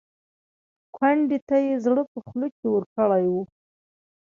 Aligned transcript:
کونډې 0.95 1.37
ته 1.47 1.55
یې 1.65 1.75
زړه 1.85 2.03
په 2.11 2.17
خوله 2.25 2.47
کې 2.55 2.65
ورکړی 2.73 3.25
و. 3.33 3.35